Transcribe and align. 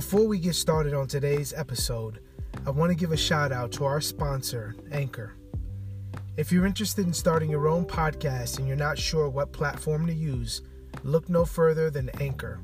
Before 0.00 0.26
we 0.26 0.38
get 0.38 0.54
started 0.54 0.94
on 0.94 1.08
today's 1.08 1.52
episode, 1.52 2.20
I 2.66 2.70
want 2.70 2.88
to 2.90 2.96
give 2.96 3.12
a 3.12 3.18
shout 3.18 3.52
out 3.52 3.70
to 3.72 3.84
our 3.84 4.00
sponsor, 4.00 4.74
Anchor. 4.90 5.34
If 6.38 6.50
you're 6.50 6.64
interested 6.64 7.06
in 7.06 7.12
starting 7.12 7.50
your 7.50 7.68
own 7.68 7.84
podcast 7.84 8.58
and 8.58 8.66
you're 8.66 8.78
not 8.78 8.98
sure 8.98 9.28
what 9.28 9.52
platform 9.52 10.06
to 10.06 10.14
use, 10.14 10.62
look 11.02 11.28
no 11.28 11.44
further 11.44 11.90
than 11.90 12.08
Anchor. 12.18 12.62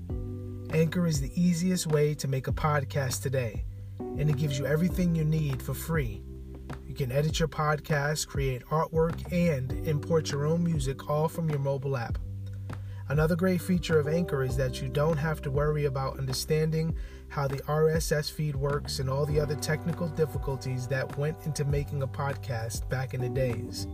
Anchor 0.73 1.07
is 1.07 1.21
the 1.21 1.31
easiest 1.39 1.87
way 1.87 2.15
to 2.15 2.27
make 2.27 2.49
a 2.49 2.53
podcast 2.53 3.21
today, 3.21 3.67
and 3.99 4.31
it 4.31 4.39
gives 4.39 4.59
you 4.59 4.65
everything 4.65 5.15
you 5.15 5.27
need 5.27 5.61
for 5.61 5.75
free. 5.75 6.23
You 6.87 6.95
can 6.95 7.13
edit 7.13 7.39
your 7.39 7.49
podcast, 7.49 8.27
create 8.27 8.65
artwork, 8.71 9.31
and 9.31 9.73
import 9.87 10.33
your 10.33 10.47
own 10.47 10.65
music 10.65 11.11
all 11.11 11.29
from 11.29 11.51
your 11.51 11.59
mobile 11.59 11.99
app. 11.99 12.17
Another 13.09 13.37
great 13.37 13.63
feature 13.63 14.01
of 14.01 14.09
Anchor 14.09 14.43
is 14.43 14.57
that 14.57 14.83
you 14.83 14.89
don't 14.89 15.17
have 15.17 15.41
to 15.43 15.51
worry 15.51 15.85
about 15.85 16.19
understanding 16.19 16.93
how 17.29 17.47
the 17.47 17.61
RSS 17.63 18.33
feed 18.33 18.57
works 18.57 18.99
and 18.99 19.09
all 19.09 19.25
the 19.25 19.39
other 19.39 19.55
technical 19.55 20.09
difficulties 20.09 20.89
that 20.89 21.17
went 21.17 21.37
into 21.45 21.65
making 21.65 22.03
a 22.03 22.07
podcast 22.09 22.89
back 22.89 23.15
in 23.15 23.21
the 23.21 23.29
days. 23.29 23.87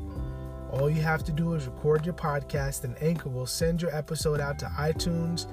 All 0.70 0.88
you 0.88 1.02
have 1.02 1.24
to 1.24 1.32
do 1.32 1.52
is 1.52 1.66
record 1.66 2.06
your 2.06 2.14
podcast, 2.14 2.84
and 2.84 2.96
Anchor 3.02 3.28
will 3.28 3.46
send 3.46 3.82
your 3.82 3.94
episode 3.94 4.40
out 4.40 4.58
to 4.60 4.66
iTunes, 4.66 5.46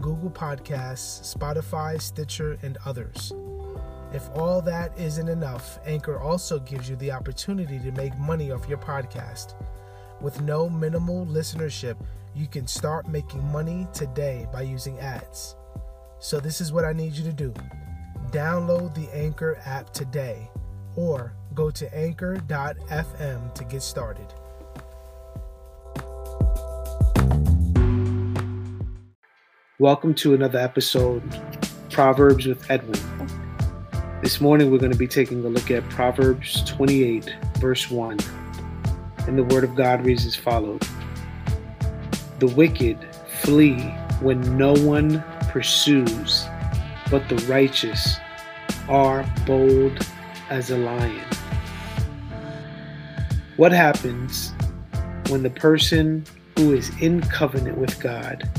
Google 0.00 0.30
Podcasts, 0.30 1.36
Spotify, 1.36 2.00
Stitcher, 2.00 2.58
and 2.62 2.78
others. 2.86 3.34
If 4.14 4.30
all 4.34 4.62
that 4.62 4.98
isn't 4.98 5.28
enough, 5.28 5.78
Anchor 5.84 6.18
also 6.18 6.58
gives 6.58 6.88
you 6.88 6.96
the 6.96 7.12
opportunity 7.12 7.78
to 7.78 7.92
make 7.92 8.16
money 8.18 8.50
off 8.50 8.68
your 8.68 8.78
podcast. 8.78 9.54
With 10.22 10.40
no 10.40 10.70
minimal 10.70 11.26
listenership, 11.26 11.96
you 12.34 12.46
can 12.46 12.66
start 12.66 13.06
making 13.06 13.44
money 13.52 13.86
today 13.92 14.46
by 14.50 14.62
using 14.62 14.98
ads. 14.98 15.54
So, 16.18 16.40
this 16.40 16.62
is 16.62 16.72
what 16.72 16.84
I 16.84 16.92
need 16.92 17.12
you 17.12 17.24
to 17.24 17.32
do 17.32 17.52
download 18.30 18.94
the 18.94 19.14
Anchor 19.14 19.60
app 19.66 19.92
today 19.92 20.50
or 20.96 21.34
go 21.54 21.70
to 21.70 21.94
anchor.fm 21.94 23.54
to 23.54 23.64
get 23.64 23.82
started. 23.82 24.26
Welcome 29.78 30.14
to 30.14 30.32
another 30.32 30.58
episode, 30.58 31.22
Proverbs 31.90 32.46
with 32.46 32.70
Edwin. 32.70 33.00
This 34.22 34.40
morning 34.40 34.70
we're 34.70 34.78
going 34.78 34.92
to 34.92 34.98
be 34.98 35.08
taking 35.08 35.44
a 35.44 35.48
look 35.48 35.70
at 35.70 35.86
Proverbs 35.90 36.64
28, 36.64 37.36
verse 37.58 37.90
1. 37.90 38.18
And 39.26 39.36
the 39.36 39.44
Word 39.44 39.64
of 39.64 39.74
God 39.74 40.06
reads 40.06 40.24
as 40.24 40.34
follows 40.34 40.80
The 42.42 42.48
wicked 42.48 42.98
flee 43.42 43.78
when 44.20 44.58
no 44.58 44.72
one 44.72 45.22
pursues, 45.50 46.44
but 47.08 47.28
the 47.28 47.36
righteous 47.48 48.16
are 48.88 49.24
bold 49.46 50.04
as 50.50 50.72
a 50.72 50.76
lion. 50.76 51.24
What 53.58 53.70
happens 53.70 54.54
when 55.28 55.44
the 55.44 55.50
person 55.50 56.24
who 56.56 56.74
is 56.74 56.90
in 57.00 57.20
covenant 57.20 57.78
with 57.78 58.00
God 58.00 58.50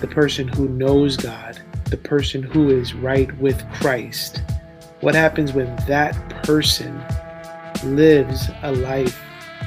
the 0.00 0.06
person 0.06 0.46
who 0.46 0.68
knows 0.68 1.16
God, 1.16 1.60
the 1.86 1.96
person 1.96 2.44
who 2.44 2.68
is 2.68 2.94
right 2.94 3.36
with 3.38 3.60
Christ. 3.72 4.40
What 5.00 5.16
happens 5.16 5.52
when 5.52 5.74
that 5.88 6.14
person 6.44 7.02
lives 7.82 8.50
a 8.62 8.70
life 8.70 9.20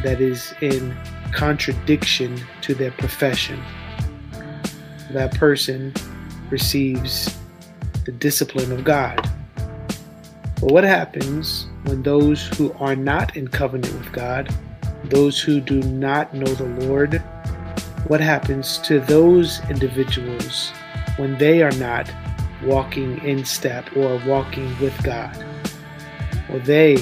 that 0.03 0.21
is 0.21 0.53
in 0.61 0.95
contradiction 1.31 2.39
to 2.61 2.73
their 2.73 2.91
profession? 2.91 3.61
That 5.11 5.33
person 5.35 5.93
receives 6.49 7.37
the 8.05 8.11
discipline 8.11 8.71
of 8.71 8.83
God. 8.83 9.29
But 10.59 10.71
what 10.71 10.83
happens 10.83 11.67
when 11.83 12.03
those 12.03 12.47
who 12.57 12.73
are 12.73 12.95
not 12.95 13.35
in 13.35 13.47
covenant 13.47 13.93
with 13.93 14.11
God, 14.11 14.53
those 15.05 15.39
who 15.39 15.59
do 15.59 15.81
not 15.81 16.33
know 16.33 16.45
the 16.45 16.85
Lord, 16.85 17.17
what 18.07 18.21
happens 18.21 18.77
to 18.79 18.99
those 18.99 19.61
individuals 19.69 20.71
when 21.17 21.37
they 21.37 21.61
are 21.61 21.71
not 21.73 22.11
walking 22.63 23.17
in 23.25 23.45
step 23.45 23.95
or 23.95 24.21
walking 24.25 24.77
with 24.79 25.01
God. 25.03 25.35
Well, 26.49 26.59
they 26.59 26.95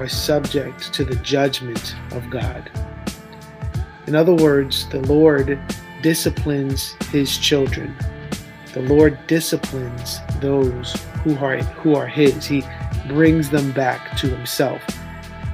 are 0.00 0.08
subject 0.08 0.94
to 0.94 1.04
the 1.04 1.16
judgment 1.16 1.94
of 2.12 2.30
God. 2.30 2.70
In 4.06 4.16
other 4.16 4.34
words, 4.34 4.88
the 4.88 5.00
Lord 5.00 5.60
disciplines 6.02 6.92
his 7.10 7.36
children. 7.36 7.94
The 8.72 8.80
Lord 8.80 9.18
disciplines 9.26 10.20
those 10.40 10.94
who 11.22 11.36
are 11.36 11.58
who 11.58 11.94
are 11.96 12.06
his. 12.06 12.46
He 12.46 12.64
brings 13.08 13.50
them 13.50 13.72
back 13.72 14.16
to 14.18 14.28
himself. 14.28 14.82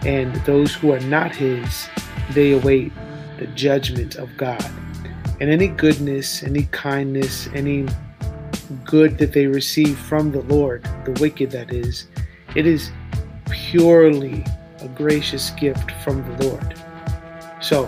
And 0.05 0.35
those 0.45 0.73
who 0.73 0.93
are 0.93 1.01
not 1.01 1.35
his, 1.35 1.89
they 2.31 2.53
await 2.53 2.93
the 3.39 3.49
judgment 3.49 4.15
of 4.15 4.37
God. 4.37 4.65
And 5.41 5.51
any 5.51 5.67
goodness, 5.67 6.45
any 6.45 6.69
kindness, 6.71 7.49
any 7.53 7.89
good 8.85 9.19
that 9.19 9.33
they 9.33 9.49
receive 9.49 9.99
from 9.99 10.31
the 10.31 10.43
Lord, 10.43 10.85
the 11.05 11.19
wicked 11.21 11.51
that 11.51 11.73
is, 11.73 12.06
it 12.55 12.67
is 12.67 12.91
purely 13.71 14.44
a 14.81 14.88
gracious 14.88 15.50
gift 15.50 15.91
from 16.03 16.22
the 16.22 16.47
Lord. 16.47 16.82
So, 17.60 17.87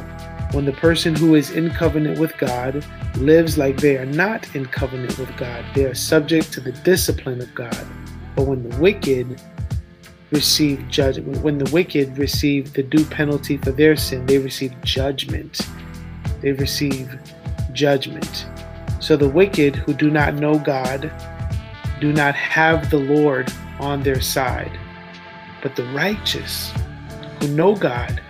when 0.52 0.64
the 0.64 0.72
person 0.72 1.14
who 1.14 1.34
is 1.34 1.50
in 1.50 1.70
covenant 1.70 2.18
with 2.18 2.36
God 2.38 2.84
lives 3.16 3.58
like 3.58 3.76
they 3.76 3.96
are 3.96 4.06
not 4.06 4.54
in 4.54 4.66
covenant 4.66 5.18
with 5.18 5.34
God, 5.36 5.64
they 5.74 5.84
are 5.84 5.94
subject 5.94 6.52
to 6.54 6.60
the 6.60 6.72
discipline 6.72 7.40
of 7.40 7.54
God. 7.54 7.86
But 8.34 8.46
when 8.46 8.68
the 8.68 8.76
wicked 8.78 9.40
receive 10.30 10.86
judgment. 10.88 11.42
When 11.42 11.58
the 11.58 11.70
wicked 11.70 12.18
receive 12.18 12.72
the 12.72 12.82
due 12.82 13.04
penalty 13.04 13.56
for 13.56 13.72
their 13.72 13.96
sin, 13.96 14.26
they 14.26 14.38
receive 14.38 14.74
judgment. 14.82 15.60
They 16.40 16.52
receive 16.52 17.18
judgment. 17.72 18.46
So 19.00 19.16
the 19.16 19.28
wicked 19.28 19.76
who 19.76 19.94
do 19.94 20.10
not 20.10 20.34
know 20.34 20.58
God 20.58 21.10
do 22.00 22.12
not 22.12 22.34
have 22.34 22.90
the 22.90 22.98
Lord 22.98 23.52
on 23.80 24.02
their 24.02 24.20
side. 24.20 24.78
But 25.62 25.76
the 25.76 25.84
righteous 25.86 26.72
who 27.40 27.48
know 27.48 27.74
God 27.74 28.20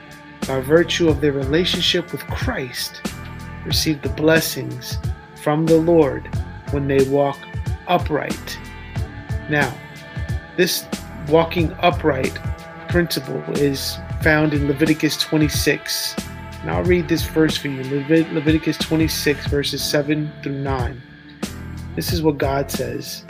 by 0.46 0.60
virtue 0.60 1.08
of 1.08 1.20
their 1.20 1.32
relationship 1.32 2.10
with 2.12 2.26
Christ 2.26 3.02
receive 3.64 4.02
the 4.02 4.08
blessings 4.10 4.98
from 5.42 5.66
the 5.66 5.76
Lord 5.76 6.28
when 6.70 6.88
they 6.88 7.04
walk 7.08 7.38
upright. 7.86 8.58
Now, 9.50 9.72
this 10.56 10.86
walking 11.28 11.72
upright 11.80 12.38
principle 12.88 13.42
is 13.58 13.98
found 14.22 14.54
in 14.54 14.66
Leviticus 14.66 15.16
26. 15.18 16.16
And 16.62 16.70
I'll 16.70 16.84
read 16.84 17.08
this 17.08 17.22
verse 17.22 17.56
for 17.56 17.68
you 17.68 17.82
Levit- 17.84 18.32
Leviticus 18.32 18.78
26, 18.78 19.46
verses 19.46 19.82
7 19.82 20.30
through 20.42 20.60
9. 20.60 21.02
This 21.94 22.12
is 22.12 22.22
what 22.22 22.38
God 22.38 22.70
says 22.70 23.24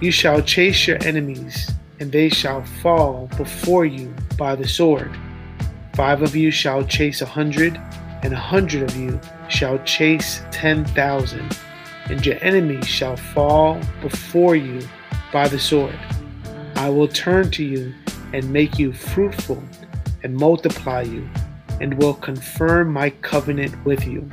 You 0.00 0.10
shall 0.10 0.40
chase 0.42 0.86
your 0.86 1.02
enemies, 1.04 1.70
and 2.02 2.10
they 2.10 2.28
shall 2.28 2.64
fall 2.82 3.28
before 3.36 3.86
you 3.86 4.12
by 4.36 4.56
the 4.56 4.66
sword. 4.66 5.16
Five 5.94 6.20
of 6.20 6.34
you 6.34 6.50
shall 6.50 6.82
chase 6.82 7.22
a 7.22 7.26
hundred, 7.26 7.80
and 8.24 8.32
a 8.32 8.36
hundred 8.36 8.82
of 8.82 8.96
you 8.96 9.20
shall 9.48 9.78
chase 9.84 10.42
ten 10.50 10.84
thousand, 10.84 11.56
and 12.06 12.26
your 12.26 12.42
enemies 12.42 12.88
shall 12.88 13.16
fall 13.16 13.80
before 14.00 14.56
you 14.56 14.80
by 15.32 15.46
the 15.46 15.60
sword. 15.60 15.96
I 16.74 16.88
will 16.88 17.06
turn 17.06 17.52
to 17.52 17.64
you 17.64 17.94
and 18.32 18.52
make 18.52 18.80
you 18.80 18.92
fruitful 18.92 19.62
and 20.24 20.34
multiply 20.34 21.02
you, 21.02 21.30
and 21.80 21.94
will 22.02 22.14
confirm 22.14 22.92
my 22.92 23.10
covenant 23.10 23.76
with 23.84 24.04
you. 24.08 24.28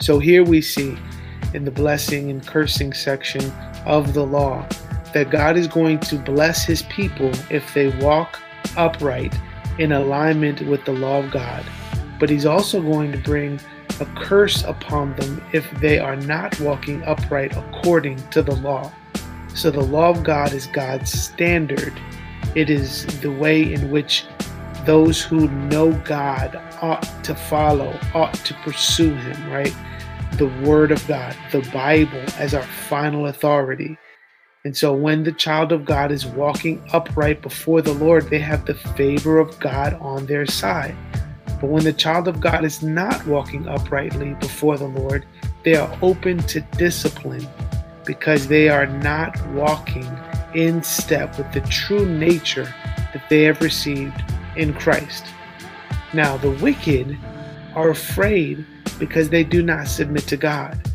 So 0.00 0.18
here 0.18 0.44
we 0.44 0.60
see 0.60 0.98
in 1.54 1.64
the 1.64 1.70
blessing 1.70 2.30
and 2.30 2.46
cursing 2.46 2.92
section 2.92 3.50
of 3.86 4.12
the 4.12 4.26
law 4.26 4.68
that 5.14 5.30
God 5.30 5.56
is 5.56 5.66
going 5.66 6.00
to 6.00 6.18
bless 6.18 6.64
his 6.64 6.82
people 6.82 7.30
if 7.48 7.72
they 7.72 7.88
walk 7.98 8.40
upright 8.76 9.34
in 9.78 9.92
alignment 9.92 10.60
with 10.66 10.84
the 10.84 10.92
law 10.92 11.20
of 11.20 11.30
God. 11.30 11.64
But 12.20 12.28
he's 12.30 12.44
also 12.44 12.82
going 12.82 13.12
to 13.12 13.18
bring 13.18 13.60
a 14.00 14.06
curse 14.16 14.64
upon 14.64 15.14
them 15.14 15.42
if 15.52 15.70
they 15.80 15.98
are 15.98 16.16
not 16.16 16.58
walking 16.60 17.02
upright 17.04 17.56
according 17.56 18.16
to 18.30 18.42
the 18.42 18.56
law. 18.56 18.92
So 19.54 19.70
the 19.70 19.82
law 19.82 20.10
of 20.10 20.24
God 20.24 20.52
is 20.52 20.66
God's 20.66 21.12
standard. 21.12 21.92
It 22.56 22.68
is 22.68 23.06
the 23.20 23.30
way 23.30 23.72
in 23.72 23.90
which 23.92 24.26
those 24.84 25.22
who 25.22 25.48
know 25.48 25.92
God 26.04 26.56
ought 26.82 27.08
to 27.24 27.34
follow, 27.36 27.98
ought 28.14 28.34
to 28.34 28.54
pursue 28.64 29.14
Him, 29.14 29.50
right? 29.50 29.74
The 30.32 30.48
Word 30.64 30.90
of 30.90 31.06
God, 31.06 31.36
the 31.52 31.62
Bible 31.72 32.24
as 32.36 32.52
our 32.52 32.64
final 32.64 33.26
authority. 33.26 33.96
And 34.66 34.74
so 34.74 34.94
when 34.94 35.24
the 35.24 35.32
child 35.32 35.72
of 35.72 35.84
God 35.84 36.10
is 36.10 36.24
walking 36.24 36.82
upright 36.94 37.42
before 37.42 37.82
the 37.82 37.92
Lord, 37.92 38.30
they 38.30 38.38
have 38.38 38.64
the 38.64 38.72
favor 38.72 39.38
of 39.38 39.60
God 39.60 39.92
on 40.00 40.24
their 40.24 40.46
side. 40.46 40.96
But 41.60 41.68
when 41.68 41.84
the 41.84 41.92
child 41.92 42.28
of 42.28 42.40
God 42.40 42.64
is 42.64 42.82
not 42.82 43.26
walking 43.26 43.68
uprightly 43.68 44.32
before 44.40 44.78
the 44.78 44.86
Lord, 44.86 45.26
they 45.64 45.74
are 45.74 45.98
open 46.00 46.38
to 46.44 46.62
discipline 46.78 47.46
because 48.06 48.48
they 48.48 48.70
are 48.70 48.86
not 48.86 49.38
walking 49.48 50.08
in 50.54 50.82
step 50.82 51.36
with 51.36 51.52
the 51.52 51.60
true 51.68 52.06
nature 52.06 52.74
that 53.12 53.28
they 53.28 53.42
have 53.42 53.60
received 53.60 54.24
in 54.56 54.72
Christ. 54.72 55.26
Now, 56.14 56.38
the 56.38 56.52
wicked 56.52 57.18
are 57.74 57.90
afraid 57.90 58.64
because 58.98 59.28
they 59.28 59.44
do 59.44 59.62
not 59.62 59.88
submit 59.88 60.26
to 60.28 60.38
God. 60.38 60.90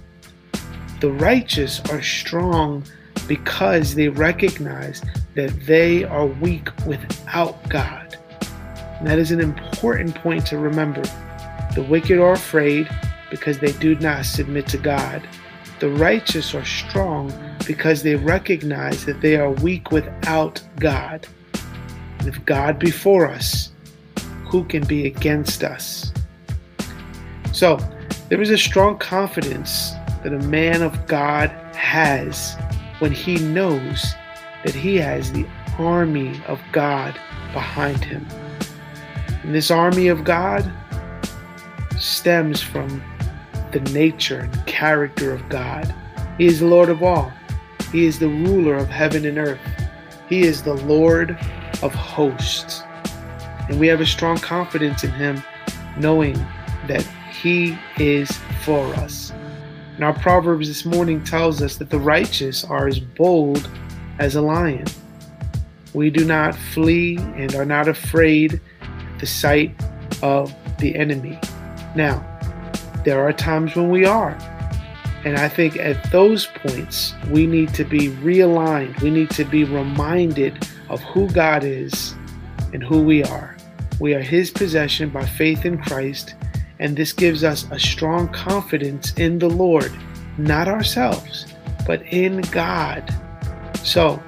The 1.02 1.12
righteous 1.12 1.82
are 1.92 2.02
strong 2.02 2.84
because 3.30 3.94
they 3.94 4.10
recognize 4.10 5.04
that 5.36 5.52
they 5.68 6.04
are 6.04 6.26
weak 6.26 6.68
without 6.88 7.70
God. 7.70 8.18
And 8.98 9.08
that 9.08 9.20
is 9.20 9.30
an 9.30 9.40
important 9.40 10.16
point 10.16 10.48
to 10.48 10.58
remember. 10.58 11.04
The 11.76 11.86
wicked 11.88 12.18
are 12.20 12.34
afraid 12.34 12.90
because 13.30 13.60
they 13.60 13.72
do 13.74 13.94
not 13.96 14.26
submit 14.26 14.66
to 14.70 14.80
God. 14.80 15.22
The 15.80 15.92
righteous 15.92 16.56
are 16.56 16.66
strong 16.66 17.32
because 17.68 18.02
they 18.02 18.16
recognize 18.16 19.06
that 19.06 19.22
they 19.22 19.36
are 19.36 19.52
weak 19.52 19.92
without 19.92 20.62
God. 20.80 21.28
And 22.18 22.28
if 22.28 22.44
God 22.46 22.80
be 22.80 22.90
for 22.90 23.28
us, 23.28 23.72
who 24.46 24.64
can 24.64 24.84
be 24.88 25.06
against 25.06 25.64
us? 25.64 26.12
So, 27.54 27.78
there 28.30 28.42
is 28.42 28.50
a 28.50 28.58
strong 28.58 28.98
confidence 28.98 29.92
that 30.24 30.34
a 30.34 30.48
man 30.48 30.82
of 30.82 31.06
God 31.06 31.50
has 31.76 32.58
when 33.00 33.12
he 33.12 33.36
knows 33.38 34.14
that 34.64 34.76
he 34.76 34.98
has 34.98 35.32
the 35.32 35.46
army 35.78 36.42
of 36.48 36.60
God 36.72 37.20
behind 37.54 38.04
him. 38.04 38.26
And 39.44 39.56
this 39.56 39.72
army 39.72 40.08
of 40.08 40.24
God 40.24 40.72
stems 41.98 42.62
from 42.62 43.02
the 43.72 43.80
nature 43.92 44.42
and 44.42 44.66
character 44.66 45.34
of 45.34 45.48
God. 45.50 45.94
He 46.38 46.46
is 46.46 46.60
the 46.60 46.68
Lord 46.68 46.90
of 46.90 47.04
all. 47.04 47.32
He 47.92 48.06
is 48.06 48.20
the 48.20 48.28
ruler 48.28 48.76
of 48.76 48.88
heaven 48.90 49.26
and 49.26 49.38
earth. 49.38 49.60
He 50.28 50.42
is 50.42 50.62
the 50.62 50.76
Lord 50.76 51.32
of 51.82 51.94
hosts. 51.94 52.84
And 53.68 53.80
we 53.80 53.88
have 53.88 54.02
a 54.02 54.06
strong 54.06 54.38
confidence 54.38 55.04
in 55.04 55.12
Him, 55.12 55.42
knowing 55.98 56.34
that 56.88 57.04
He 57.32 57.78
is 57.98 58.32
for 58.64 58.94
us. 58.96 59.32
And 60.00 60.06
our 60.06 60.14
Proverbs 60.14 60.70
this 60.70 60.86
morning 60.86 61.22
tells 61.26 61.62
us 61.62 61.76
that 61.76 61.90
the 61.90 62.00
righteous 62.00 62.64
are 62.64 62.88
as 62.88 63.02
bold 63.02 63.70
as 64.18 64.38
a 64.38 64.42
lion. 64.42 64.86
We 65.94 66.10
do 66.10 66.24
not 66.24 66.56
flee 66.56 67.18
and 67.18 67.54
are 67.54 67.66
not 67.66 67.90
afraid 67.90 68.62
at 68.82 69.20
the 69.20 69.26
sight 69.26 69.76
of 70.24 70.56
the 70.78 70.96
enemy. 70.96 71.38
Now, 71.98 72.26
there 73.04 73.22
are 73.22 73.34
times 73.34 73.76
when 73.76 73.90
we 73.90 74.06
are. 74.06 74.38
And 75.26 75.36
I 75.36 75.50
think 75.50 75.76
at 75.76 76.10
those 76.14 76.46
points, 76.46 77.14
we 77.30 77.46
need 77.46 77.74
to 77.74 77.84
be 77.84 78.08
realigned. 78.08 79.02
We 79.02 79.10
need 79.10 79.32
to 79.32 79.44
be 79.44 79.66
reminded 79.66 80.66
of 80.88 81.02
who 81.02 81.30
God 81.32 81.66
is 81.66 82.16
and 82.72 82.82
who 82.82 83.04
we 83.04 83.22
are. 83.26 83.58
We 84.00 84.14
are 84.14 84.22
His 84.22 84.50
possession 84.50 85.10
by 85.10 85.26
faith 85.26 85.66
in 85.66 85.78
Christ, 85.78 86.36
and 86.80 86.96
this 86.96 87.12
gives 87.12 87.44
us 87.44 87.68
a 87.72 87.80
strong 87.80 88.30
confidence 88.30 89.14
in 89.14 89.40
the 89.40 89.50
Lord, 89.50 89.92
not 90.38 90.68
ourselves, 90.68 91.46
but 91.86 92.02
in 92.04 92.42
God. 92.52 93.14
So 93.84 94.22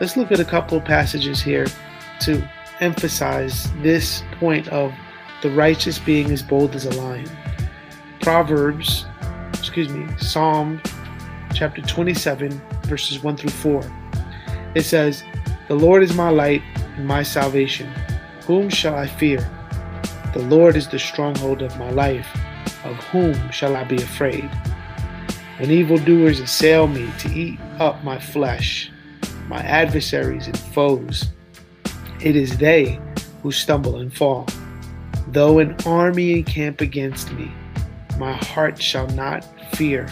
let's 0.00 0.16
look 0.16 0.32
at 0.32 0.40
a 0.40 0.44
couple 0.44 0.80
passages 0.80 1.40
here 1.40 1.66
to 2.20 2.48
emphasize 2.80 3.70
this 3.82 4.22
point 4.38 4.68
of 4.68 4.92
the 5.42 5.50
righteous 5.50 5.98
being 5.98 6.30
as 6.30 6.42
bold 6.42 6.74
as 6.74 6.86
a 6.86 6.90
lion. 6.90 7.28
Proverbs, 8.20 9.04
excuse 9.52 9.88
me, 9.88 10.06
Psalm 10.18 10.80
chapter 11.54 11.82
27, 11.82 12.60
verses 12.84 13.22
1 13.22 13.36
through 13.36 13.50
4. 13.50 13.82
It 14.74 14.82
says, 14.82 15.24
The 15.68 15.74
Lord 15.74 16.02
is 16.02 16.14
my 16.14 16.30
light 16.30 16.62
and 16.96 17.06
my 17.06 17.22
salvation. 17.22 17.90
Whom 18.46 18.68
shall 18.68 18.94
I 18.94 19.06
fear? 19.06 19.48
The 20.38 20.56
Lord 20.56 20.76
is 20.76 20.86
the 20.86 21.00
stronghold 21.00 21.62
of 21.62 21.76
my 21.80 21.90
life. 21.90 22.28
Of 22.84 22.94
whom 23.06 23.50
shall 23.50 23.74
I 23.74 23.82
be 23.82 23.96
afraid? 23.96 24.48
When 25.58 25.68
evildoers 25.68 26.38
assail 26.38 26.86
me 26.86 27.10
to 27.18 27.28
eat 27.28 27.58
up 27.80 28.04
my 28.04 28.20
flesh, 28.20 28.88
my 29.48 29.58
adversaries 29.62 30.46
and 30.46 30.56
foes, 30.56 31.30
it 32.20 32.36
is 32.36 32.56
they 32.56 33.00
who 33.42 33.50
stumble 33.50 33.96
and 33.96 34.16
fall. 34.16 34.46
Though 35.26 35.58
an 35.58 35.74
army 35.84 36.38
encamp 36.38 36.82
against 36.82 37.32
me, 37.32 37.50
my 38.16 38.34
heart 38.34 38.80
shall 38.80 39.08
not 39.08 39.44
fear. 39.74 40.06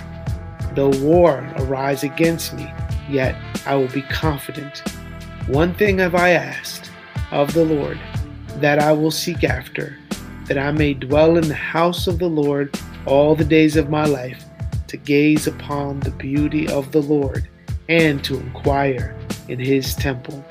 Though 0.75 0.91
war 1.05 1.49
arise 1.59 2.03
against 2.03 2.53
me, 2.53 2.69
yet 3.09 3.37
I 3.65 3.77
will 3.77 3.93
be 3.93 4.03
confident. 4.03 4.83
One 5.47 5.73
thing 5.75 5.99
have 5.99 6.17
I 6.17 6.31
asked 6.31 6.91
of 7.31 7.55
the 7.55 7.65
Lord, 7.65 8.01
that 8.57 8.81
I 8.81 8.93
will 8.93 9.13
seek 9.13 9.45
after, 9.45 9.97
that 10.49 10.59
I 10.59 10.71
may 10.71 10.95
dwell 10.95 11.37
in 11.37 11.49
the 11.49 11.55
house 11.55 12.07
of 12.07 12.19
the 12.19 12.29
Lord 12.29 12.79
all 13.07 13.35
the 13.35 13.45
days 13.45 13.77
of 13.77 13.91
my 13.91 14.05
life, 14.05 14.45
to 14.89 14.97
gaze 14.97 15.47
upon 15.47 16.01
the 16.01 16.11
beauty 16.11 16.69
of 16.69 16.93
the 16.93 17.03
Lord, 17.03 17.49
and 17.89 18.23
to 18.25 18.39
inquire 18.39 19.17
in 19.49 19.59
his 19.59 19.95
temple. 19.95 20.45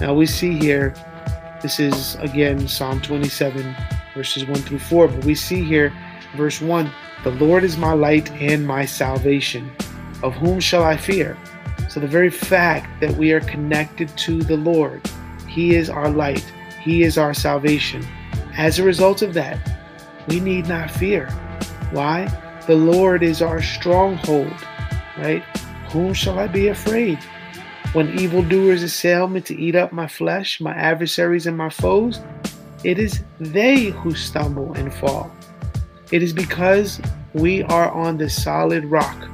Now 0.00 0.14
we 0.14 0.26
see 0.26 0.58
here, 0.58 0.94
this 1.62 1.80
is 1.80 2.16
again 2.16 2.68
Psalm 2.68 3.00
27, 3.00 3.74
verses 4.14 4.44
1 4.44 4.54
through 4.56 4.78
4, 4.80 5.08
but 5.08 5.24
we 5.24 5.34
see 5.34 5.62
here 5.62 5.92
Verse 6.36 6.60
1 6.60 6.90
The 7.22 7.30
Lord 7.30 7.62
is 7.62 7.76
my 7.76 7.92
light 7.92 8.30
and 8.32 8.66
my 8.66 8.84
salvation. 8.84 9.70
Of 10.22 10.34
whom 10.34 10.58
shall 10.58 10.82
I 10.82 10.96
fear? 10.96 11.36
So, 11.88 12.00
the 12.00 12.08
very 12.08 12.30
fact 12.30 13.00
that 13.00 13.16
we 13.16 13.32
are 13.32 13.40
connected 13.40 14.08
to 14.18 14.42
the 14.42 14.56
Lord, 14.56 15.00
He 15.48 15.76
is 15.76 15.88
our 15.88 16.08
light, 16.08 16.44
He 16.82 17.02
is 17.02 17.18
our 17.18 17.34
salvation. 17.34 18.04
As 18.56 18.78
a 18.78 18.84
result 18.84 19.22
of 19.22 19.34
that, 19.34 19.58
we 20.28 20.40
need 20.40 20.68
not 20.68 20.90
fear. 20.90 21.28
Why? 21.90 22.26
The 22.66 22.76
Lord 22.76 23.22
is 23.22 23.42
our 23.42 23.60
stronghold, 23.60 24.54
right? 25.18 25.42
Whom 25.90 26.14
shall 26.14 26.38
I 26.38 26.46
be 26.46 26.68
afraid? 26.68 27.18
When 27.92 28.18
evildoers 28.18 28.82
assail 28.82 29.28
me 29.28 29.40
to 29.42 29.60
eat 29.60 29.74
up 29.74 29.92
my 29.92 30.06
flesh, 30.06 30.60
my 30.60 30.72
adversaries 30.74 31.46
and 31.46 31.56
my 31.56 31.68
foes, 31.68 32.20
it 32.84 32.98
is 32.98 33.22
they 33.38 33.86
who 33.86 34.14
stumble 34.14 34.72
and 34.74 34.92
fall. 34.92 35.30
It 36.10 36.22
is 36.22 36.32
because 36.32 37.00
we 37.32 37.62
are 37.64 37.90
on 37.90 38.18
the 38.18 38.30
solid 38.30 38.84
rock 38.84 39.28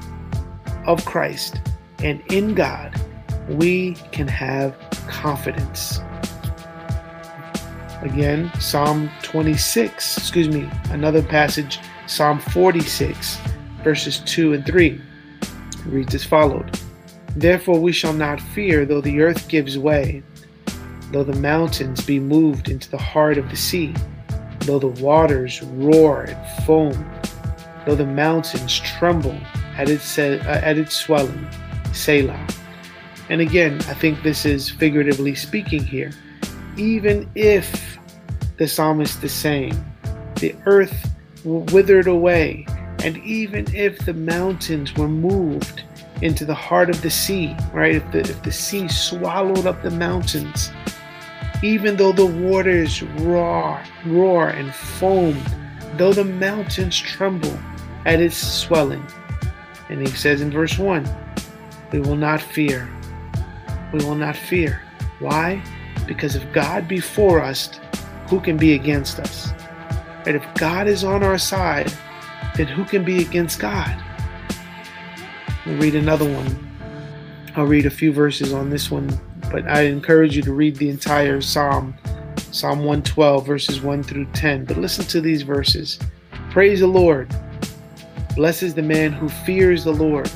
of 0.87 1.04
Christ 1.04 1.61
and 2.02 2.23
in 2.33 2.54
God, 2.54 2.99
we 3.49 3.94
can 4.12 4.28
have 4.28 4.75
confidence. 5.06 6.00
Again, 8.02 8.50
Psalm 8.59 9.11
26, 9.23 10.16
excuse 10.16 10.49
me, 10.49 10.69
another 10.90 11.23
passage, 11.23 11.78
Psalm 12.07 12.38
46, 12.38 13.38
verses 13.85 14.21
2 14.21 14.54
and 14.54 14.66
3, 14.66 15.00
reads 15.87 16.14
as 16.14 16.25
followed 16.25 16.78
Therefore 17.37 17.78
we 17.78 17.92
shall 17.92 18.14
not 18.14 18.40
fear, 18.40 18.85
though 18.85 19.00
the 19.00 19.21
earth 19.21 19.49
gives 19.49 19.78
way, 19.78 20.23
though 21.12 21.25
the 21.25 21.38
mountains 21.40 22.04
be 22.04 22.19
moved 22.19 22.69
into 22.69 22.90
the 22.90 22.99
heart 22.99 23.38
of 23.38 23.49
the 23.50 23.57
sea 23.57 23.95
though 24.61 24.78
the 24.78 25.02
waters 25.02 25.62
roar 25.62 26.25
and 26.25 26.64
foam, 26.64 27.11
though 27.87 27.95
the 27.95 28.07
mountains 28.07 28.78
tremble 28.78 29.37
at 29.76 29.88
its, 29.88 30.19
uh, 30.19 30.42
at 30.47 30.78
its 30.78 30.95
swelling. 30.95 31.47
Selah. 31.92 32.47
And 33.30 33.40
again, 33.40 33.75
I 33.88 33.95
think 33.95 34.23
this 34.23 34.45
is 34.45 34.69
figuratively 34.69 35.35
speaking 35.35 35.85
here. 35.85 36.11
Even 36.76 37.30
if 37.34 37.98
the 38.56 38.66
psalmist 38.66 39.22
is 39.24 39.32
saying 39.32 39.72
the 40.36 40.54
earth 40.66 41.10
withered 41.44 42.06
away, 42.06 42.66
and 43.02 43.16
even 43.18 43.66
if 43.74 43.98
the 44.04 44.14
mountains 44.14 44.94
were 44.94 45.08
moved 45.08 45.84
into 46.22 46.44
the 46.44 46.54
heart 46.54 46.90
of 46.90 47.00
the 47.02 47.10
sea, 47.10 47.56
right? 47.72 47.96
If 47.96 48.12
the, 48.12 48.20
if 48.20 48.42
the 48.42 48.52
sea 48.52 48.88
swallowed 48.88 49.66
up 49.66 49.82
the 49.82 49.90
mountains, 49.90 50.70
even 51.62 51.96
though 51.96 52.12
the 52.12 52.26
waters 52.26 53.02
roar, 53.02 53.82
roar 54.06 54.48
and 54.48 54.74
foam, 54.74 55.38
though 55.96 56.12
the 56.12 56.24
mountains 56.24 56.98
tremble 56.98 57.58
at 58.06 58.20
its 58.20 58.36
swelling. 58.36 59.04
And 59.88 60.00
he 60.00 60.06
says 60.06 60.40
in 60.40 60.50
verse 60.50 60.78
1, 60.78 61.08
we 61.92 62.00
will 62.00 62.16
not 62.16 62.40
fear. 62.40 62.88
We 63.92 63.98
will 64.04 64.14
not 64.14 64.36
fear. 64.36 64.80
Why? 65.18 65.62
Because 66.07 66.37
if 66.37 66.52
God 66.52 66.88
be 66.88 67.00
for 67.00 67.40
us, 67.40 67.78
who 68.28 68.40
can 68.40 68.57
be 68.57 68.75
against 68.75 69.19
us? 69.19 69.52
And 70.26 70.37
if 70.37 70.45
God 70.54 70.87
is 70.87 71.04
on 71.04 71.23
our 71.23 71.38
side, 71.38 71.92
then 72.57 72.66
who 72.66 72.85
can 72.85 73.04
be 73.04 73.23
against 73.23 73.59
God? 73.59 73.97
We'll 75.66 75.78
read 75.78 75.95
another 75.95 76.30
one. 76.30 76.69
I'll 77.57 77.66
read 77.66 77.87
a 77.87 77.90
few 77.90 78.12
verses 78.12 78.52
on 78.52 78.71
this 78.71 78.90
one 78.90 79.09
but 79.50 79.66
I 79.66 79.83
encourage 79.83 80.37
you 80.37 80.42
to 80.42 80.52
read 80.52 80.76
the 80.76 80.90
entire 80.90 81.40
Psalm, 81.40 81.95
Psalm 82.52 82.78
112, 82.78 83.47
verses 83.47 83.80
1 83.80 84.02
through 84.04 84.26
10. 84.26 84.64
But 84.64 84.76
listen 84.76 85.04
to 85.07 85.21
these 85.21 85.42
verses 85.42 85.99
Praise 86.50 86.80
the 86.80 86.87
Lord. 86.87 87.35
Blessed 88.37 88.62
is 88.62 88.75
the 88.75 88.83
man 88.83 89.12
who 89.12 89.28
fears 89.28 89.85
the 89.85 89.92
Lord, 89.92 90.28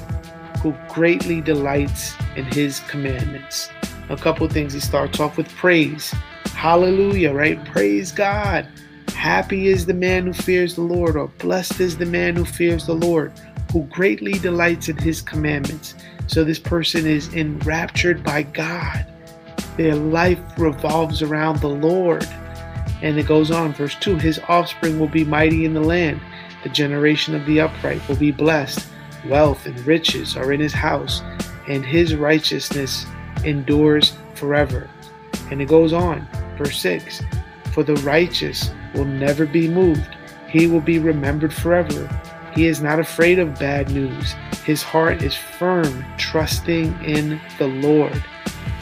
who 0.63 0.75
greatly 0.89 1.41
delights 1.41 2.15
in 2.37 2.45
his 2.45 2.81
commandments. 2.81 3.69
A 4.09 4.17
couple 4.17 4.49
things. 4.49 4.73
He 4.73 4.81
starts 4.81 5.21
off 5.21 5.37
with 5.37 5.49
praise. 5.57 6.11
Hallelujah, 6.55 7.33
right? 7.33 7.63
Praise 7.67 8.13
God. 8.13 8.67
Happy 9.15 9.69
is 9.69 9.87
the 9.87 9.95
man 9.95 10.27
who 10.27 10.33
fears 10.33 10.75
the 10.75 10.83
Lord, 10.83 11.17
or 11.17 11.29
blessed 11.39 11.81
is 11.81 11.97
the 11.97 12.07
man 12.07 12.37
who 12.37 12.45
fears 12.45 12.87
the 12.87 12.95
Lord, 12.95 13.33
who 13.73 13.85
greatly 13.85 14.33
delights 14.33 14.89
in 14.89 14.97
his 14.99 15.23
commandments. 15.23 15.95
So 16.27 16.45
this 16.45 16.59
person 16.59 17.07
is 17.07 17.33
enraptured 17.35 18.23
by 18.23 18.43
God. 18.43 19.07
Their 19.77 19.95
life 19.95 20.41
revolves 20.59 21.23
around 21.23 21.61
the 21.61 21.69
Lord. 21.69 22.25
And 23.03 23.19
it 23.19 23.27
goes 23.27 23.51
on, 23.51 23.75
verse 23.75 23.97
2 23.97 24.17
His 24.17 24.39
offspring 24.49 24.99
will 24.99 25.09
be 25.09 25.25
mighty 25.25 25.65
in 25.65 25.75
the 25.75 25.81
land. 25.81 26.21
The 26.63 26.69
generation 26.69 27.35
of 27.35 27.45
the 27.47 27.61
upright 27.61 28.07
will 28.09 28.17
be 28.17 28.31
blessed. 28.31 28.87
Wealth 29.29 29.67
and 29.67 29.79
riches 29.87 30.37
are 30.37 30.53
in 30.53 30.61
his 30.61 30.73
house, 30.73 31.23
and 31.67 31.85
his 31.85 32.15
righteousness 32.15 33.07
endures 33.45 34.15
forever. 34.35 34.89
And 35.51 35.61
it 35.61 35.69
goes 35.69 35.93
on, 35.93 36.27
verse 36.57 36.81
6 36.81 37.23
For 37.73 37.83
the 37.83 37.97
righteous 37.97 38.71
will 38.95 39.05
never 39.05 39.47
be 39.47 39.69
moved, 39.69 40.17
he 40.49 40.67
will 40.67 40.81
be 40.81 40.99
remembered 40.99 41.53
forever. 41.53 42.09
He 42.55 42.67
is 42.67 42.81
not 42.81 43.01
afraid 43.01 43.41
of 43.41 43.59
bad 43.59 43.91
news. 43.91 44.35
His 44.65 44.83
heart 44.83 45.23
is 45.23 45.35
firm, 45.35 46.05
trusting 46.17 46.95
in 47.03 47.41
the 47.59 47.67
Lord. 47.67 48.23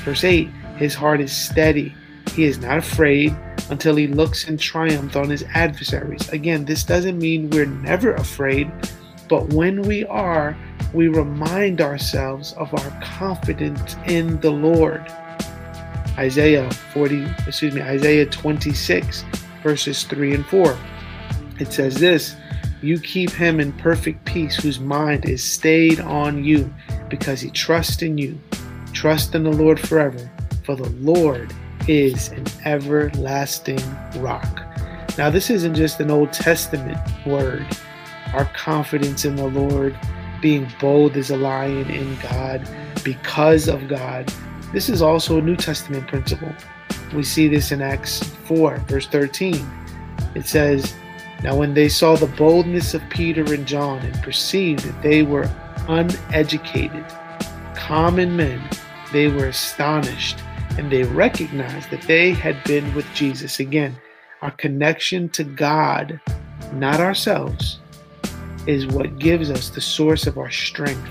Verse 0.05 0.25
8 0.25 0.49
His 0.77 0.95
heart 0.95 1.21
is 1.21 1.33
steady. 1.33 1.95
He 2.35 2.45
is 2.45 2.59
not 2.59 2.79
afraid 2.79 3.35
until 3.71 3.97
he 3.97 4.07
looks 4.07 4.49
in 4.49 4.59
triumph 4.59 5.17
on 5.17 5.31
his 5.31 5.45
adversaries. 5.55 6.29
Again, 6.29 6.67
this 6.67 6.85
doesn't 6.85 7.19
mean 7.19 7.49
we're 7.49 7.65
never 7.65 8.15
afraid, 8.15 8.71
but 9.29 9.53
when 9.55 9.83
we 9.83 10.05
are, 10.05 10.57
we 10.93 11.09
remind 11.09 11.81
ourselves 11.81 12.53
of 12.55 12.73
our 12.75 13.01
confidence 13.01 13.97
in 14.07 14.41
the 14.41 14.51
Lord. 14.51 15.05
Isaiah 16.19 16.71
40, 16.93 17.27
excuse 17.47 17.75
me, 17.75 17.81
Isaiah 17.81 18.27
26, 18.27 19.25
verses 19.63 20.05
3 20.05 20.35
and 20.35 20.47
4. 20.47 20.79
It 21.59 21.73
says 21.73 21.95
this 21.95 22.37
You 22.83 23.01
keep 23.01 23.31
him 23.31 23.61
in 23.61 23.73
perfect 23.73 24.25
peace, 24.25 24.57
whose 24.57 24.79
mind 24.79 25.25
is 25.25 25.43
stayed 25.43 26.01
on 26.01 26.45
you, 26.45 26.73
because 27.09 27.41
he 27.41 27.51
trusts 27.51 28.03
in 28.03 28.19
you. 28.19 28.39
Trust 28.93 29.35
in 29.35 29.45
the 29.45 29.53
Lord 29.53 29.81
forever, 29.81 30.31
for 30.65 30.77
the 30.77 30.91
Lord 30.91 31.53
is 31.89 32.29
an 32.29 32.45
everlasting 32.65 33.81
rock. 34.17 34.63
Now, 35.19 35.31
this 35.31 35.51
isn't 35.51 35.75
just 35.75 36.01
an 36.01 36.11
Old 36.11 36.33
Testament 36.33 36.99
word. 37.27 37.67
Our 38.35 38.47
confidence 38.47 39.25
in 39.25 39.37
the 39.37 39.47
Lord, 39.47 39.99
being 40.43 40.71
bold 40.79 41.17
as 41.17 41.31
a 41.31 41.37
lion 41.37 41.89
in 41.89 42.19
God, 42.21 42.69
because 43.03 43.69
of 43.69 43.89
God. 43.89 44.31
This 44.73 44.89
is 44.89 45.01
also 45.01 45.39
a 45.39 45.43
New 45.43 45.57
Testament 45.57 46.07
principle. 46.09 46.53
We 47.15 47.23
see 47.23 47.49
this 47.49 47.73
in 47.73 47.81
Acts 47.81 48.23
4, 48.23 48.77
verse 48.89 49.07
13. 49.07 49.65
It 50.35 50.47
says, 50.47 50.95
Now 51.43 51.57
when 51.57 51.75
they 51.75 51.89
saw 51.89 52.17
the 52.17 52.27
boldness 52.27 52.95
of 52.95 53.03
Peter 53.11 53.55
and 53.55 53.67
John 53.67 53.99
and 54.01 54.23
perceived 54.23 54.81
that 54.81 55.03
they 55.03 55.23
were 55.23 55.49
uneducated, 55.89 57.05
common 57.75 58.37
men, 58.37 58.63
they 59.13 59.29
were 59.29 59.47
astonished 59.47 60.39
and 60.79 60.91
they 60.91 61.03
recognized 61.03 61.91
that 61.91 62.03
they 62.03 62.33
had 62.33 62.63
been 62.65 62.95
with 62.95 63.07
Jesus. 63.15 63.61
Again, 63.61 63.95
our 64.41 64.53
connection 64.53 65.29
to 65.31 65.45
God, 65.45 66.19
not 66.73 66.99
ourselves, 66.99 67.82
is 68.67 68.87
what 68.87 69.19
gives 69.19 69.51
us 69.51 69.69
the 69.69 69.81
source 69.81 70.27
of 70.27 70.39
our 70.39 70.51
strength. 70.51 71.11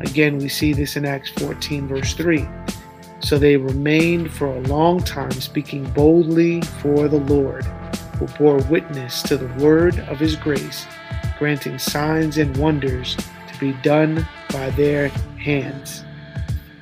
Again, 0.00 0.38
we 0.38 0.48
see 0.48 0.72
this 0.72 0.96
in 0.96 1.04
Acts 1.04 1.30
14, 1.30 1.86
verse 1.88 2.14
3. 2.14 2.48
So 3.20 3.38
they 3.38 3.56
remained 3.56 4.32
for 4.32 4.46
a 4.46 4.60
long 4.62 5.00
time 5.00 5.30
speaking 5.32 5.84
boldly 5.92 6.62
for 6.80 7.06
the 7.06 7.20
Lord, 7.20 7.64
who 8.16 8.26
bore 8.38 8.58
witness 8.70 9.22
to 9.24 9.36
the 9.36 9.62
word 9.62 9.98
of 10.00 10.18
his 10.18 10.36
grace, 10.36 10.86
granting 11.38 11.78
signs 11.78 12.38
and 12.38 12.56
wonders 12.56 13.16
to 13.16 13.60
be 13.60 13.72
done 13.82 14.26
by 14.50 14.70
their 14.70 15.08
hands. 15.38 16.02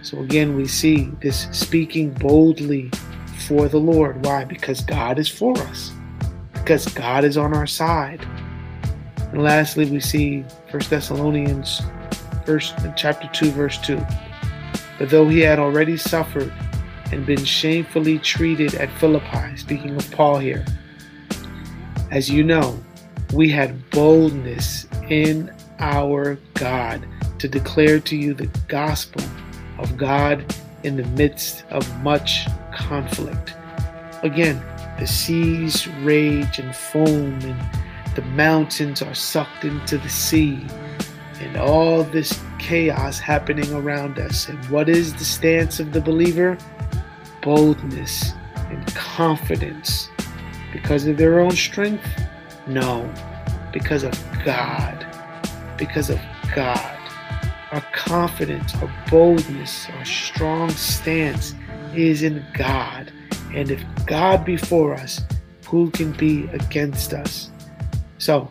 So 0.03 0.21
again, 0.21 0.57
we 0.57 0.67
see 0.67 1.11
this 1.21 1.49
speaking 1.51 2.11
boldly 2.11 2.91
for 3.47 3.69
the 3.69 3.79
Lord. 3.81 4.25
Why? 4.25 4.45
Because 4.45 4.81
God 4.81 5.19
is 5.19 5.29
for 5.29 5.59
us, 5.59 5.93
because 6.55 6.87
God 6.95 7.25
is 7.25 7.37
on 7.37 7.53
our 7.53 7.67
side. 7.67 8.25
And 9.33 9.43
lastly, 9.43 9.91
we 9.91 10.01
see 10.01 10.41
1 10.71 10.83
Thessalonians 10.89 11.83
first, 12.47 12.75
chapter 12.97 13.29
2, 13.33 13.51
verse 13.51 13.79
2. 13.79 14.05
But 14.99 15.11
though 15.11 15.29
he 15.29 15.41
had 15.41 15.59
already 15.59 15.97
suffered 15.97 16.53
and 17.13 17.25
been 17.25 17.45
shamefully 17.45 18.19
treated 18.19 18.75
at 18.75 18.91
Philippi, 18.99 19.57
speaking 19.57 19.95
of 19.97 20.11
Paul 20.11 20.39
here, 20.39 20.65
as 22.11 22.31
you 22.31 22.43
know, 22.43 22.79
we 23.35 23.51
had 23.51 23.91
boldness 23.91 24.87
in 25.09 25.53
our 25.79 26.39
God 26.55 27.07
to 27.39 27.49
declare 27.49 28.01
to 28.01 28.17
you 28.17 28.35
the 28.35 28.51
gospel 28.67 29.23
of 29.79 29.97
God 29.97 30.45
in 30.83 30.97
the 30.97 31.05
midst 31.09 31.65
of 31.71 32.03
much 32.03 32.47
conflict. 32.75 33.55
Again, 34.23 34.63
the 34.99 35.07
seas 35.07 35.87
rage 36.03 36.59
and 36.59 36.75
foam, 36.75 37.39
and 37.43 37.61
the 38.19 38.25
mountains 38.31 39.01
are 39.01 39.15
sucked 39.15 39.65
into 39.65 39.97
the 39.97 40.09
sea, 40.09 40.67
and 41.41 41.57
all 41.57 42.03
this 42.03 42.43
chaos 42.59 43.21
happening 43.21 43.73
around 43.73 44.19
us. 44.19 44.49
And 44.49 44.59
what 44.71 44.89
is 44.89 45.15
the 45.15 45.25
stance 45.25 45.79
of 45.79 45.93
the 45.93 46.01
believer? 46.01 46.59
Boldness 47.43 48.33
and 48.57 48.85
confidence. 48.89 50.09
Because 50.73 51.07
of 51.07 51.17
their 51.17 51.39
own 51.39 51.53
strength? 51.53 52.05
No, 52.67 53.09
because 53.73 54.03
of 54.03 54.13
God. 54.45 55.07
Because 55.77 56.11
of 56.11 56.19
God. 56.57 56.99
Our 57.71 57.85
confidence, 57.93 58.75
our 58.83 58.93
boldness, 59.09 59.89
our 59.91 60.05
strong 60.05 60.71
stance 60.71 61.55
is 61.95 62.25
in 62.25 62.45
God. 62.55 63.13
And 63.55 63.71
if 63.71 63.81
God 64.07 64.45
be 64.45 64.57
for 64.57 64.95
us, 64.95 65.21
who 65.67 65.89
can 65.93 66.11
be 66.11 66.49
against 66.49 67.13
us? 67.13 67.53
So, 68.19 68.51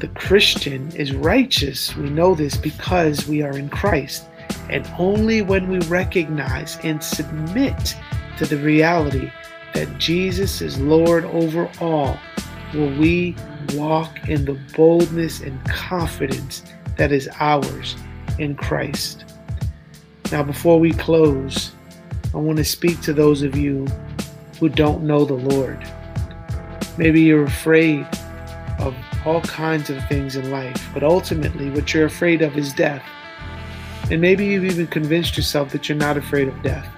the 0.00 0.08
Christian 0.08 0.94
is 0.94 1.14
righteous. 1.14 1.96
We 1.96 2.10
know 2.10 2.34
this 2.34 2.56
because 2.56 3.26
we 3.26 3.42
are 3.42 3.56
in 3.56 3.68
Christ. 3.68 4.28
And 4.68 4.86
only 4.98 5.42
when 5.42 5.68
we 5.68 5.78
recognize 5.86 6.78
and 6.82 7.02
submit 7.02 7.96
to 8.38 8.46
the 8.46 8.58
reality 8.58 9.30
that 9.74 9.98
Jesus 9.98 10.60
is 10.60 10.78
Lord 10.78 11.24
over 11.26 11.70
all 11.80 12.18
will 12.74 12.94
we 12.98 13.34
walk 13.74 14.28
in 14.28 14.44
the 14.44 14.58
boldness 14.76 15.40
and 15.40 15.64
confidence 15.64 16.62
that 16.96 17.12
is 17.12 17.28
ours 17.40 17.96
in 18.38 18.54
Christ. 18.54 19.24
Now, 20.30 20.42
before 20.42 20.78
we 20.78 20.92
close, 20.92 21.72
I 22.34 22.38
want 22.38 22.58
to 22.58 22.64
speak 22.64 23.00
to 23.02 23.12
those 23.12 23.42
of 23.42 23.56
you 23.56 23.86
who 24.60 24.68
don't 24.68 25.04
know 25.04 25.24
the 25.24 25.34
Lord. 25.34 25.78
Maybe 26.98 27.22
you're 27.22 27.44
afraid 27.44 28.06
all 29.26 29.40
kinds 29.40 29.90
of 29.90 30.08
things 30.08 30.36
in 30.36 30.52
life, 30.52 30.88
but 30.94 31.02
ultimately, 31.02 31.68
what 31.70 31.92
you're 31.92 32.06
afraid 32.06 32.42
of 32.42 32.56
is 32.56 32.72
death. 32.72 33.02
And 34.08 34.20
maybe 34.20 34.46
you've 34.46 34.64
even 34.64 34.86
convinced 34.86 35.36
yourself 35.36 35.72
that 35.72 35.88
you're 35.88 35.98
not 35.98 36.16
afraid 36.16 36.46
of 36.46 36.62
death, 36.62 36.88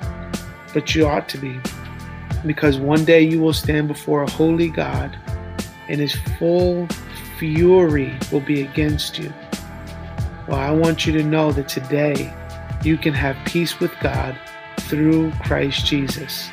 but 0.74 0.94
you 0.94 1.06
ought 1.06 1.26
to 1.30 1.38
be, 1.38 1.58
because 2.46 2.76
one 2.76 3.06
day 3.06 3.22
you 3.22 3.40
will 3.40 3.54
stand 3.54 3.88
before 3.88 4.22
a 4.22 4.30
holy 4.30 4.68
God, 4.68 5.18
and 5.88 6.00
his 6.00 6.14
full 6.38 6.86
fury 7.38 8.14
will 8.30 8.40
be 8.40 8.60
against 8.60 9.18
you. 9.18 9.32
Well, 10.46 10.58
I 10.58 10.70
want 10.70 11.06
you 11.06 11.14
to 11.14 11.22
know 11.22 11.50
that 11.52 11.68
today 11.68 12.34
you 12.84 12.98
can 12.98 13.14
have 13.14 13.36
peace 13.46 13.80
with 13.80 13.92
God 14.02 14.38
through 14.80 15.32
Christ 15.42 15.86
Jesus. 15.86 16.50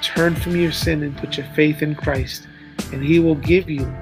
Turn 0.00 0.34
from 0.34 0.56
your 0.56 0.72
sin 0.72 1.02
and 1.02 1.14
put 1.16 1.36
your 1.36 1.46
faith 1.48 1.82
in 1.82 1.94
Christ, 1.94 2.48
and 2.90 3.04
He 3.04 3.18
will 3.18 3.34
give 3.34 3.68
you 3.68 3.94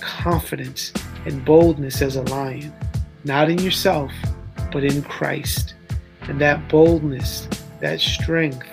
confidence 0.00 0.92
and 1.26 1.44
boldness 1.44 2.02
as 2.02 2.16
a 2.16 2.22
lion, 2.22 2.72
not 3.24 3.50
in 3.50 3.58
yourself, 3.58 4.12
but 4.72 4.84
in 4.84 5.02
Christ. 5.02 5.74
And 6.22 6.40
that 6.40 6.68
boldness, 6.68 7.48
that 7.80 8.00
strength 8.00 8.66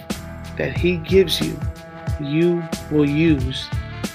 that 0.58 0.78
He 0.78 0.98
gives 0.98 1.42
you, 1.42 1.60
you 2.22 2.64
will 2.92 3.10
use 3.10 3.68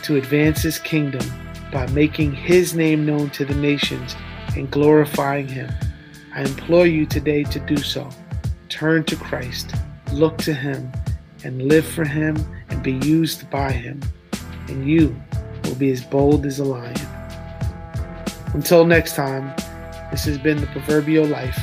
to 0.02 0.16
advance 0.16 0.62
His 0.62 0.78
kingdom 0.78 1.26
by 1.72 1.86
making 1.88 2.32
His 2.32 2.74
name 2.74 3.06
known 3.06 3.30
to 3.30 3.44
the 3.44 3.54
nations 3.54 4.16
and 4.56 4.70
glorifying 4.70 5.48
Him. 5.48 5.70
I 6.34 6.42
implore 6.42 6.86
you 6.86 7.06
today 7.06 7.44
to 7.44 7.60
do 7.60 7.76
so. 7.76 8.08
Turn 8.68 9.04
to 9.04 9.16
Christ, 9.16 9.74
look 10.12 10.38
to 10.38 10.54
Him, 10.54 10.90
and 11.44 11.62
live 11.62 11.86
for 11.86 12.04
Him 12.04 12.36
and 12.68 12.82
be 12.82 12.92
used 13.06 13.48
by 13.50 13.72
Him, 13.72 14.00
and 14.68 14.88
you 14.88 15.14
be 15.80 15.90
as 15.90 16.02
bold 16.02 16.46
as 16.46 16.60
a 16.60 16.64
lion. 16.64 16.94
Until 18.54 18.84
next 18.84 19.16
time, 19.16 19.52
this 20.10 20.24
has 20.24 20.38
been 20.38 20.60
the 20.60 20.66
proverbial 20.68 21.26
life. 21.26 21.58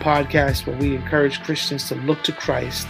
podcast 0.00 0.66
where 0.66 0.76
we 0.78 0.96
encourage 0.96 1.42
Christians 1.42 1.86
to 1.88 1.94
look 1.94 2.22
to 2.24 2.32
Christ, 2.32 2.88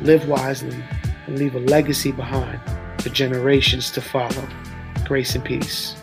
live 0.00 0.28
wisely, 0.28 0.82
and 1.26 1.38
leave 1.38 1.54
a 1.54 1.60
legacy 1.60 2.12
behind 2.12 2.60
for 3.00 3.08
generations 3.08 3.90
to 3.92 4.00
follow. 4.00 4.48
Grace 5.04 5.34
and 5.34 5.44
peace. 5.44 6.01